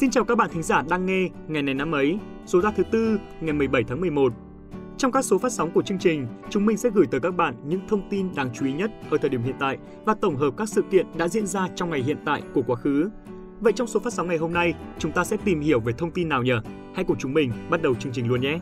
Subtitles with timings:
[0.00, 2.82] Xin chào các bạn thính giả đang nghe ngày này năm ấy, số ra thứ
[2.82, 4.32] tư ngày 17 tháng 11.
[4.98, 7.54] Trong các số phát sóng của chương trình, chúng mình sẽ gửi tới các bạn
[7.64, 10.50] những thông tin đáng chú ý nhất ở thời điểm hiện tại và tổng hợp
[10.56, 13.10] các sự kiện đã diễn ra trong ngày hiện tại của quá khứ.
[13.60, 16.10] Vậy trong số phát sóng ngày hôm nay, chúng ta sẽ tìm hiểu về thông
[16.10, 16.52] tin nào nhỉ?
[16.94, 18.58] Hãy cùng chúng mình bắt đầu chương trình luôn nhé!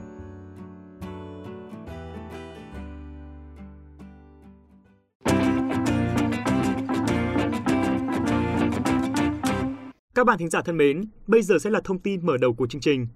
[10.16, 12.66] Các bạn thính giả thân mến, bây giờ sẽ là thông tin mở đầu của
[12.66, 13.07] chương trình.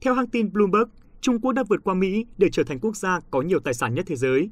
[0.00, 0.88] Theo hãng tin Bloomberg,
[1.20, 3.94] Trung Quốc đã vượt qua Mỹ để trở thành quốc gia có nhiều tài sản
[3.94, 4.50] nhất thế giới.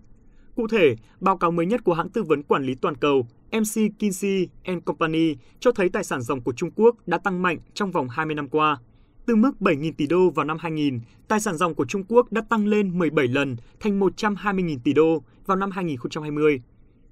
[0.56, 3.98] Cụ thể, báo cáo mới nhất của hãng tư vấn quản lý toàn cầu MC
[3.98, 4.48] Kinsey
[4.84, 8.34] Company cho thấy tài sản ròng của Trung Quốc đã tăng mạnh trong vòng 20
[8.34, 8.78] năm qua.
[9.26, 12.42] Từ mức 7.000 tỷ đô vào năm 2000, tài sản ròng của Trung Quốc đã
[12.48, 16.62] tăng lên 17 lần thành 120.000 tỷ đô vào năm 2020.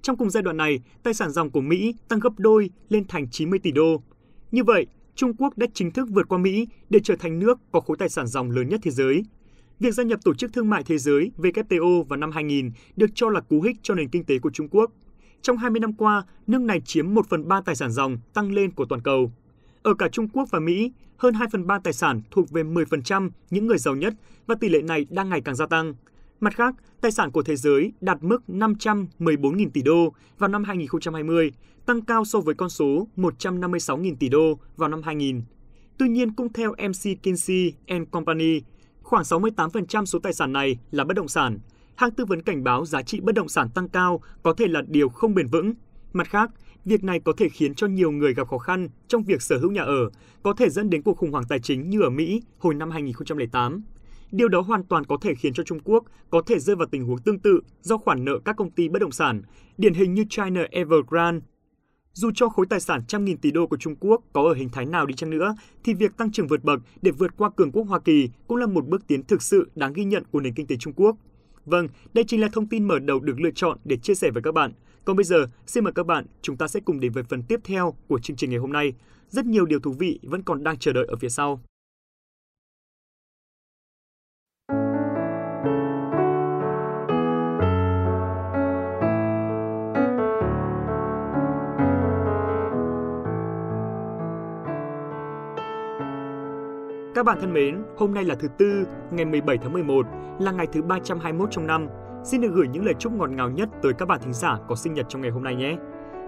[0.01, 3.29] Trong cùng giai đoạn này, tài sản ròng của Mỹ tăng gấp đôi lên thành
[3.29, 4.01] 90 tỷ đô,
[4.55, 7.79] như vậy, Trung Quốc đã chính thức vượt qua Mỹ để trở thành nước có
[7.79, 9.23] khối tài sản ròng lớn nhất thế giới.
[9.79, 13.29] Việc gia nhập Tổ chức Thương mại Thế giới WTO vào năm 2000 được cho
[13.29, 14.91] là cú hích cho nền kinh tế của Trung Quốc.
[15.41, 18.71] Trong 20 năm qua, nước này chiếm 1 phần 3 tài sản ròng tăng lên
[18.71, 19.31] của toàn cầu.
[19.81, 23.29] Ở cả Trung Quốc và Mỹ, hơn 2 phần 3 tài sản thuộc về 10%
[23.49, 24.13] những người giàu nhất
[24.47, 25.93] và tỷ lệ này đang ngày càng gia tăng.
[26.39, 31.51] Mặt khác, tài sản của thế giới đạt mức 514.000 tỷ đô vào năm 2020,
[31.85, 35.41] tăng cao so với con số 156.000 tỷ đô vào năm 2000.
[35.97, 37.73] Tuy nhiên, cũng theo MC Kinsey
[38.11, 38.61] Company,
[39.01, 41.59] khoảng 68% số tài sản này là bất động sản.
[41.95, 44.81] Hãng tư vấn cảnh báo giá trị bất động sản tăng cao có thể là
[44.87, 45.73] điều không bền vững.
[46.13, 46.51] Mặt khác,
[46.85, 49.71] việc này có thể khiến cho nhiều người gặp khó khăn trong việc sở hữu
[49.71, 50.09] nhà ở,
[50.43, 53.83] có thể dẫn đến cuộc khủng hoảng tài chính như ở Mỹ hồi năm 2008.
[54.35, 57.03] Điều đó hoàn toàn có thể khiến cho Trung Quốc có thể rơi vào tình
[57.03, 59.41] huống tương tự do khoản nợ các công ty bất động sản,
[59.77, 61.45] điển hình như China Evergrande
[62.13, 64.69] dù cho khối tài sản trăm nghìn tỷ đô của Trung Quốc có ở hình
[64.69, 67.71] thái nào đi chăng nữa, thì việc tăng trưởng vượt bậc để vượt qua cường
[67.71, 70.53] quốc Hoa Kỳ cũng là một bước tiến thực sự đáng ghi nhận của nền
[70.53, 71.15] kinh tế Trung Quốc.
[71.65, 74.43] Vâng, đây chính là thông tin mở đầu được lựa chọn để chia sẻ với
[74.43, 74.71] các bạn.
[75.05, 77.59] Còn bây giờ, xin mời các bạn, chúng ta sẽ cùng đến với phần tiếp
[77.63, 78.93] theo của chương trình ngày hôm nay.
[79.29, 81.61] Rất nhiều điều thú vị vẫn còn đang chờ đợi ở phía sau.
[97.15, 100.05] Các bạn thân mến, hôm nay là thứ Tư, ngày 17 tháng 11,
[100.39, 101.87] là ngày thứ 321 trong năm.
[102.23, 104.75] Xin được gửi những lời chúc ngọt ngào nhất tới các bạn thính giả có
[104.75, 105.75] sinh nhật trong ngày hôm nay nhé.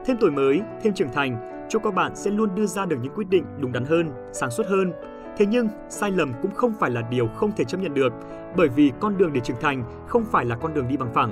[0.05, 3.13] Thêm tuổi mới, thêm trưởng thành, chúc các bạn sẽ luôn đưa ra được những
[3.15, 4.91] quyết định đúng đắn hơn, sáng suốt hơn.
[5.37, 8.13] Thế nhưng, sai lầm cũng không phải là điều không thể chấp nhận được,
[8.57, 11.31] bởi vì con đường để trưởng thành không phải là con đường đi bằng phẳng.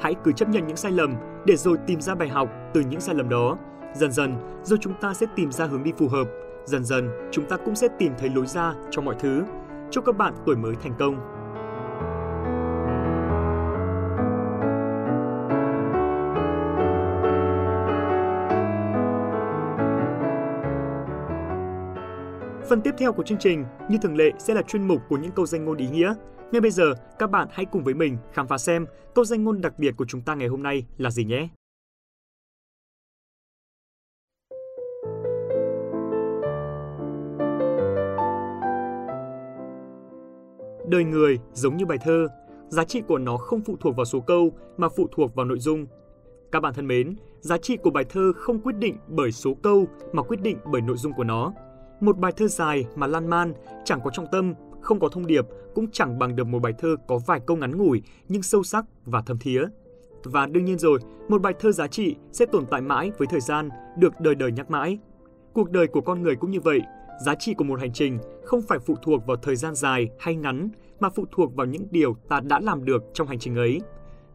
[0.00, 1.14] Hãy cứ chấp nhận những sai lầm
[1.46, 3.56] để rồi tìm ra bài học từ những sai lầm đó.
[3.94, 6.28] Dần dần, rồi chúng ta sẽ tìm ra hướng đi phù hợp
[6.66, 9.44] Dần dần, chúng ta cũng sẽ tìm thấy lối ra cho mọi thứ.
[9.90, 11.16] Chúc các bạn tuổi mới thành công.
[22.68, 25.32] Phần tiếp theo của chương trình, như thường lệ sẽ là chuyên mục của những
[25.32, 26.14] câu danh ngôn ý nghĩa.
[26.52, 29.60] Ngay bây giờ, các bạn hãy cùng với mình khám phá xem câu danh ngôn
[29.60, 31.48] đặc biệt của chúng ta ngày hôm nay là gì nhé.
[40.94, 42.28] Đời người giống như bài thơ,
[42.68, 45.58] giá trị của nó không phụ thuộc vào số câu mà phụ thuộc vào nội
[45.58, 45.86] dung.
[46.52, 49.86] Các bạn thân mến, giá trị của bài thơ không quyết định bởi số câu
[50.12, 51.52] mà quyết định bởi nội dung của nó.
[52.00, 53.54] Một bài thơ dài mà lan man,
[53.84, 55.44] chẳng có trọng tâm, không có thông điệp
[55.74, 58.84] cũng chẳng bằng được một bài thơ có vài câu ngắn ngủi nhưng sâu sắc
[59.04, 59.64] và thâm thía.
[60.24, 63.40] Và đương nhiên rồi, một bài thơ giá trị sẽ tồn tại mãi với thời
[63.40, 63.68] gian,
[63.98, 64.98] được đời đời nhắc mãi.
[65.52, 66.80] Cuộc đời của con người cũng như vậy,
[67.18, 70.34] Giá trị của một hành trình không phải phụ thuộc vào thời gian dài hay
[70.34, 70.68] ngắn
[71.00, 73.80] mà phụ thuộc vào những điều ta đã làm được trong hành trình ấy.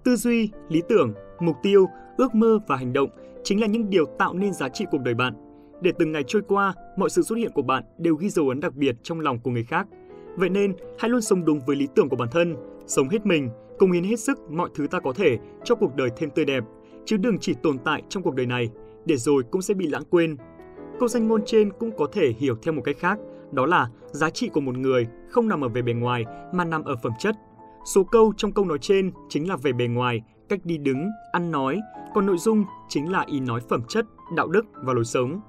[0.03, 1.87] Tư duy, lý tưởng, mục tiêu,
[2.17, 3.09] ước mơ và hành động
[3.43, 5.33] chính là những điều tạo nên giá trị cuộc đời bạn.
[5.81, 8.59] Để từng ngày trôi qua, mọi sự xuất hiện của bạn đều ghi dấu ấn
[8.59, 9.87] đặc biệt trong lòng của người khác.
[10.35, 12.55] Vậy nên, hãy luôn sống đúng với lý tưởng của bản thân,
[12.87, 13.49] sống hết mình,
[13.79, 16.63] cống hiến hết sức mọi thứ ta có thể cho cuộc đời thêm tươi đẹp,
[17.05, 18.69] chứ đừng chỉ tồn tại trong cuộc đời này,
[19.05, 20.35] để rồi cũng sẽ bị lãng quên
[20.99, 23.19] Câu danh ngôn trên cũng có thể hiểu theo một cách khác,
[23.51, 26.83] đó là giá trị của một người không nằm ở về bề ngoài mà nằm
[26.83, 27.35] ở phẩm chất.
[27.85, 31.51] Số câu trong câu nói trên chính là về bề ngoài, cách đi đứng, ăn
[31.51, 31.79] nói,
[32.13, 34.05] còn nội dung chính là ý nói phẩm chất,
[34.35, 35.41] đạo đức và lối sống.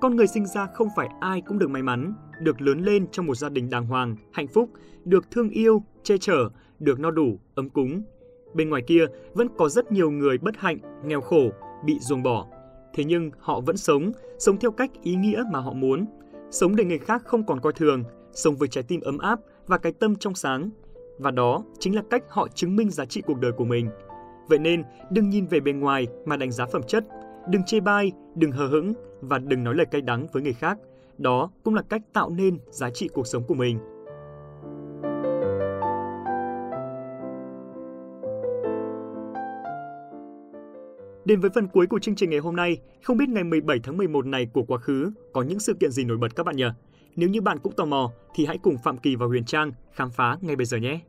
[0.00, 3.26] Con người sinh ra không phải ai cũng được may mắn, được lớn lên trong
[3.26, 4.70] một gia đình đàng hoàng, hạnh phúc,
[5.04, 6.48] được thương yêu, che chở,
[6.78, 8.02] được no đủ, ấm cúng.
[8.54, 11.50] Bên ngoài kia vẫn có rất nhiều người bất hạnh, nghèo khổ,
[11.84, 12.46] bị ruồng bỏ,
[12.94, 16.06] thế nhưng họ vẫn sống, sống theo cách ý nghĩa mà họ muốn
[16.50, 19.78] sống để người khác không còn coi thường, sống với trái tim ấm áp và
[19.78, 20.70] cái tâm trong sáng.
[21.18, 23.88] Và đó chính là cách họ chứng minh giá trị cuộc đời của mình.
[24.48, 27.04] Vậy nên, đừng nhìn về bên ngoài mà đánh giá phẩm chất,
[27.48, 30.78] đừng chê bai, đừng hờ hững và đừng nói lời cay đắng với người khác.
[31.18, 33.78] Đó cũng là cách tạo nên giá trị cuộc sống của mình.
[41.26, 43.96] Đến với phần cuối của chương trình ngày hôm nay, không biết ngày 17 tháng
[43.96, 46.64] 11 này của quá khứ có những sự kiện gì nổi bật các bạn nhỉ?
[47.16, 50.10] Nếu như bạn cũng tò mò thì hãy cùng Phạm Kỳ và Huyền Trang khám
[50.10, 51.00] phá ngay bây giờ nhé.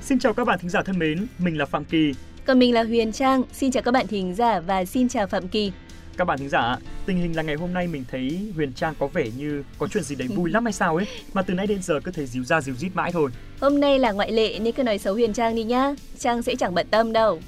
[0.00, 2.12] Xin chào các bạn thính giả thân mến, mình là Phạm Kỳ.
[2.46, 5.48] Còn mình là Huyền Trang, xin chào các bạn thính giả và xin chào Phạm
[5.48, 5.72] Kỳ.
[6.20, 6.76] Các bạn thính giả,
[7.06, 10.02] tình hình là ngày hôm nay mình thấy Huyền Trang có vẻ như có chuyện
[10.02, 12.44] gì đấy vui lắm hay sao ấy, mà từ nãy đến giờ cứ thấy díu
[12.44, 13.30] ra díu dít mãi thôi.
[13.60, 16.54] Hôm nay là ngoại lệ nên cứ nói xấu Huyền Trang đi nhá, Trang sẽ
[16.54, 17.40] chẳng bận tâm đâu.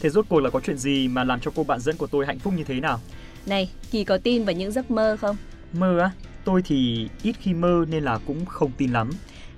[0.00, 2.26] Thế rốt cuộc là có chuyện gì mà làm cho cô bạn dẫn của tôi
[2.26, 3.00] hạnh phúc như thế nào?
[3.46, 5.36] Này, Kỳ có tin vào những giấc mơ không?
[5.72, 6.10] Mơ á?
[6.44, 9.10] Tôi thì ít khi mơ nên là cũng không tin lắm.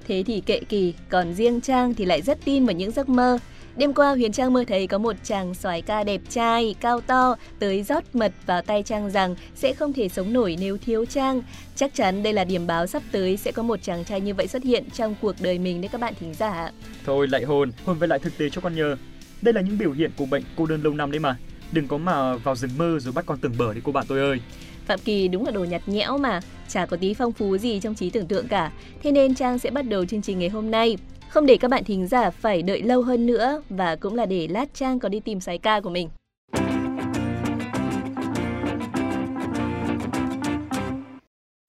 [0.08, 3.38] Thế thì kệ Kỳ, còn riêng Trang thì lại rất tin vào những giấc mơ.
[3.76, 7.36] Đêm qua Huyền Trang mơ thấy có một chàng soái ca đẹp trai, cao to,
[7.58, 11.42] tới rót mật vào tay Trang rằng sẽ không thể sống nổi nếu thiếu Trang.
[11.76, 14.48] Chắc chắn đây là điểm báo sắp tới sẽ có một chàng trai như vậy
[14.48, 16.70] xuất hiện trong cuộc đời mình đấy các bạn thính giả.
[17.06, 18.96] Thôi lại hồn, hồn về lại thực tế cho con nhờ.
[19.42, 21.36] Đây là những biểu hiện của bệnh cô đơn lâu năm đấy mà.
[21.72, 24.20] Đừng có mà vào rừng mơ rồi bắt con tưởng bở đi cô bạn tôi
[24.20, 24.38] ơi.
[24.86, 27.94] Phạm Kỳ đúng là đồ nhạt nhẽo mà, chả có tí phong phú gì trong
[27.94, 28.72] trí tưởng tượng cả.
[29.02, 30.96] Thế nên Trang sẽ bắt đầu chương trình ngày hôm nay.
[31.32, 34.48] Không để các bạn thính giả phải đợi lâu hơn nữa và cũng là để
[34.48, 36.08] lát Trang có đi tìm sái ca của mình.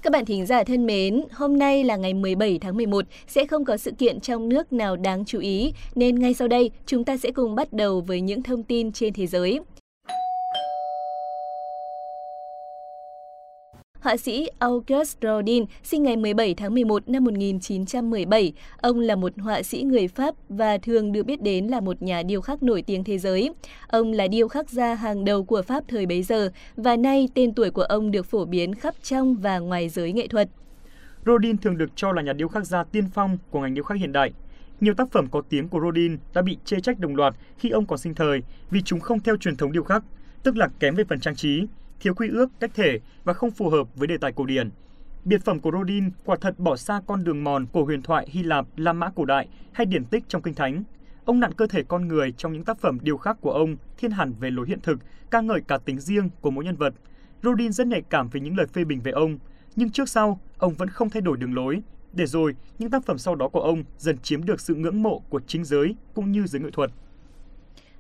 [0.04, 3.66] Các bạn thính giả thân mến, hôm nay là ngày 17 tháng 11, sẽ không
[3.66, 7.18] có sự kiện trong nước nào đáng chú ý, nên ngay sau đây chúng ta
[7.18, 9.60] sẽ cùng bắt đầu với những thông tin trên thế giới.
[14.04, 18.54] Họa sĩ August Rodin sinh ngày 17 tháng 11 năm 1917.
[18.78, 22.24] Ông là một họa sĩ người Pháp và thường được biết đến là một nhà
[22.24, 23.50] điêu khắc nổi tiếng thế giới.
[23.88, 27.54] Ông là điêu khắc gia hàng đầu của Pháp thời bấy giờ và nay tên
[27.54, 30.50] tuổi của ông được phổ biến khắp trong và ngoài giới nghệ thuật.
[31.26, 33.98] Rodin thường được cho là nhà điêu khắc gia tiên phong của ngành điêu khắc
[33.98, 34.32] hiện đại.
[34.82, 37.86] Nhiều tác phẩm có tiếng của Rodin đã bị chê trách đồng loạt khi ông
[37.86, 38.42] còn sinh thời
[38.72, 40.04] vì chúng không theo truyền thống điêu khắc,
[40.44, 41.66] tức là kém về phần trang trí,
[42.04, 44.70] thiếu quy ước, cách thể và không phù hợp với đề tài cổ điển.
[45.26, 48.44] Biệt phẩm của Rodin quả thật bỏ xa con đường mòn của huyền thoại Hy
[48.44, 50.84] Lạp, La Mã cổ đại hay điển tích trong kinh thánh.
[51.26, 54.12] Ông nặn cơ thể con người trong những tác phẩm điêu khắc của ông thiên
[54.12, 55.00] hẳn về lối hiện thực,
[55.32, 56.94] ca ngợi cả tính riêng của mỗi nhân vật.
[57.44, 59.38] Rodin rất nhạy cảm với những lời phê bình về ông,
[59.76, 61.82] nhưng trước sau, ông vẫn không thay đổi đường lối,
[62.14, 65.20] để rồi những tác phẩm sau đó của ông dần chiếm được sự ngưỡng mộ
[65.30, 66.92] của chính giới cũng như giới nghệ thuật.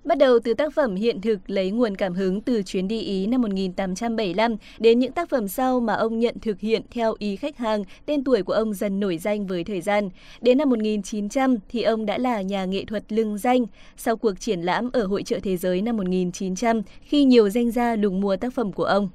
[0.03, 3.27] Bắt đầu từ tác phẩm hiện thực lấy nguồn cảm hứng từ chuyến đi Ý
[3.27, 7.57] năm 1875 đến những tác phẩm sau mà ông nhận thực hiện theo ý khách
[7.57, 10.09] hàng, tên tuổi của ông dần nổi danh với thời gian.
[10.41, 13.65] Đến năm 1900 thì ông đã là nhà nghệ thuật lừng danh.
[13.97, 17.95] Sau cuộc triển lãm ở Hội trợ Thế giới năm 1900 khi nhiều danh gia
[17.95, 19.09] lùng mua tác phẩm của ông.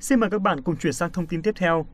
[0.00, 1.86] Xin mời các bạn cùng chuyển sang thông tin tiếp theo.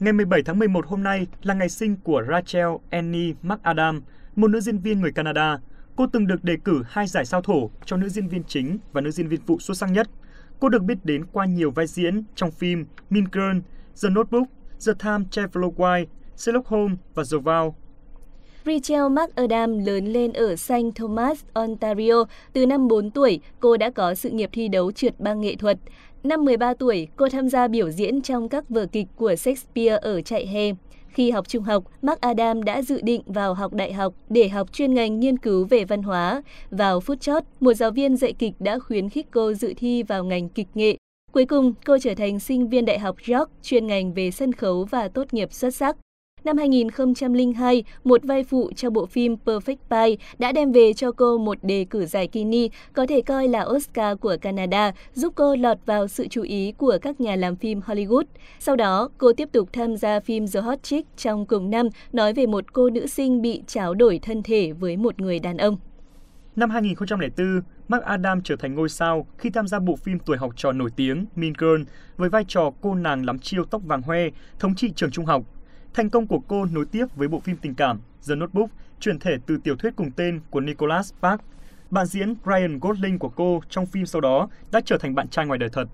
[0.00, 4.02] Ngày 17 tháng 11 hôm nay là ngày sinh của Rachel Annie McAdam,
[4.36, 5.58] một nữ diễn viên người Canada.
[5.96, 9.00] Cô từng được đề cử hai giải sao thổ cho nữ diễn viên chính và
[9.00, 10.10] nữ diễn viên phụ xuất sắc nhất.
[10.60, 13.58] Cô được biết đến qua nhiều vai diễn trong phim Mean Girl,
[14.02, 14.46] The Notebook,
[14.86, 17.72] The Time Traveler Wife, Sherlock Holmes và The Vow.
[18.66, 20.94] Rachel McAdam lớn lên ở St.
[20.94, 22.24] Thomas, Ontario.
[22.52, 25.78] Từ năm 4 tuổi, cô đã có sự nghiệp thi đấu trượt băng nghệ thuật.
[26.24, 30.20] Năm 13 tuổi, cô tham gia biểu diễn trong các vở kịch của Shakespeare ở
[30.20, 30.72] trại hè.
[31.08, 34.72] Khi học trung học, Mark Adam đã dự định vào học đại học để học
[34.72, 36.42] chuyên ngành nghiên cứu về văn hóa.
[36.70, 40.24] Vào phút chót, một giáo viên dạy kịch đã khuyến khích cô dự thi vào
[40.24, 40.96] ngành kịch nghệ.
[41.32, 44.84] Cuối cùng, cô trở thành sinh viên đại học York chuyên ngành về sân khấu
[44.84, 45.96] và tốt nghiệp xuất sắc.
[46.44, 51.38] Năm 2002, một vai phụ cho bộ phim Perfect Pie đã đem về cho cô
[51.38, 55.78] một đề cử giải Kini, có thể coi là Oscar của Canada, giúp cô lọt
[55.86, 58.24] vào sự chú ý của các nhà làm phim Hollywood.
[58.58, 62.32] Sau đó, cô tiếp tục tham gia phim The Hot Chick trong cùng năm, nói
[62.32, 65.76] về một cô nữ sinh bị tráo đổi thân thể với một người đàn ông.
[66.56, 70.52] Năm 2004, Mark Adam trở thành ngôi sao khi tham gia bộ phim tuổi học
[70.56, 71.82] trò nổi tiếng Mean Girl
[72.16, 75.44] với vai trò cô nàng lắm chiêu tóc vàng hoe, thống trị trường trung học
[75.94, 78.70] Thành công của cô nối tiếp với bộ phim tình cảm The Notebook,
[79.00, 81.44] chuyển thể từ tiểu thuyết cùng tên của Nicholas Sparks.
[81.90, 85.46] Bạn diễn Ryan Gosling của cô trong phim sau đó đã trở thành bạn trai
[85.46, 85.88] ngoài đời thật.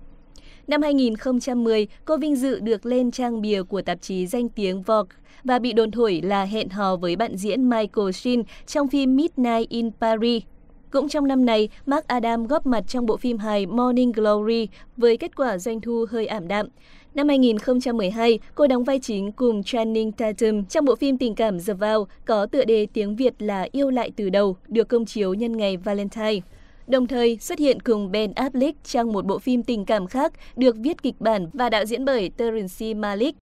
[0.67, 5.15] Năm 2010, cô vinh dự được lên trang bìa của tạp chí danh tiếng Vogue
[5.43, 9.69] và bị đồn thổi là hẹn hò với bạn diễn Michael Sheen trong phim Midnight
[9.69, 10.43] in Paris.
[10.91, 14.67] Cũng trong năm này, Mark Adam góp mặt trong bộ phim hài Morning Glory
[14.97, 16.67] với kết quả doanh thu hơi ảm đạm.
[17.15, 21.73] Năm 2012, cô đóng vai chính cùng Channing Tatum trong bộ phim tình cảm The
[21.73, 25.57] Vow có tựa đề tiếng Việt là Yêu lại từ đầu, được công chiếu nhân
[25.57, 26.39] ngày Valentine.
[26.87, 30.75] Đồng thời xuất hiện cùng Ben Affleck trong một bộ phim tình cảm khác được
[30.79, 33.37] viết kịch bản và đạo diễn bởi Terrence Malick.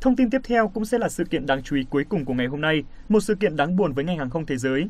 [0.00, 2.34] Thông tin tiếp theo cũng sẽ là sự kiện đáng chú ý cuối cùng của
[2.34, 4.88] ngày hôm nay, một sự kiện đáng buồn với ngành hàng không thế giới.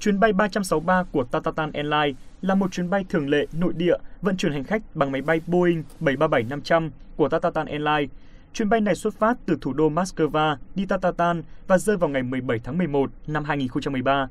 [0.00, 4.36] Chuyến bay 363 của Tatatan Airlines là một chuyến bay thường lệ nội địa vận
[4.36, 8.10] chuyển hành khách bằng máy bay Boeing 737-500 của Tatatan Airlines.
[8.52, 12.22] Chuyến bay này xuất phát từ thủ đô Moscow đi Tatatan và rơi vào ngày
[12.22, 14.28] 17 tháng 11 năm 2013.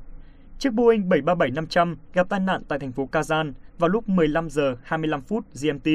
[0.58, 5.20] Chiếc Boeing 737-500 gặp tai nạn tại thành phố Kazan vào lúc 15 giờ 25
[5.20, 5.86] phút GMT.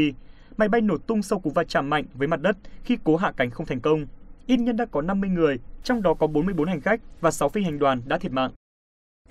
[0.58, 3.32] Máy bay nổ tung sau cú va chạm mạnh với mặt đất khi cố hạ
[3.38, 4.06] cánh không thành công.
[4.46, 7.64] Ít nhất đã có 50 người, trong đó có 44 hành khách và 6 phi
[7.64, 8.52] hành đoàn đã thiệt mạng.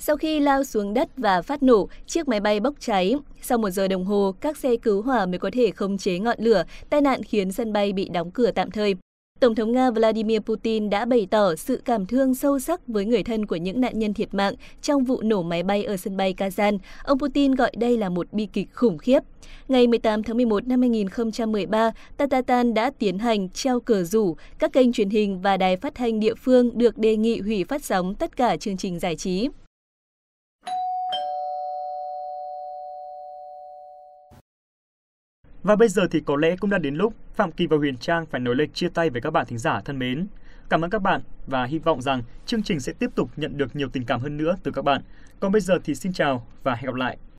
[0.01, 3.15] Sau khi lao xuống đất và phát nổ, chiếc máy bay bốc cháy.
[3.43, 6.37] Sau một giờ đồng hồ, các xe cứu hỏa mới có thể khống chế ngọn
[6.41, 8.95] lửa, tai nạn khiến sân bay bị đóng cửa tạm thời.
[9.41, 13.23] Tổng thống Nga Vladimir Putin đã bày tỏ sự cảm thương sâu sắc với người
[13.23, 16.35] thân của những nạn nhân thiệt mạng trong vụ nổ máy bay ở sân bay
[16.39, 16.79] Kazan.
[17.05, 19.21] Ông Putin gọi đây là một bi kịch khủng khiếp.
[19.69, 24.37] Ngày 18 tháng 11 năm 2013, Tatatan đã tiến hành treo cờ rủ.
[24.59, 27.85] Các kênh truyền hình và đài phát thanh địa phương được đề nghị hủy phát
[27.85, 29.49] sóng tất cả chương trình giải trí.
[35.63, 38.27] Và bây giờ thì có lẽ cũng đã đến lúc Phạm Kỳ và Huyền Trang
[38.27, 40.27] phải nói lời chia tay với các bạn thính giả thân mến.
[40.69, 43.77] Cảm ơn các bạn và hy vọng rằng chương trình sẽ tiếp tục nhận được
[43.77, 45.03] nhiều tình cảm hơn nữa từ các bạn.
[45.41, 47.19] Còn bây giờ thì xin chào và hẹn gặp lại.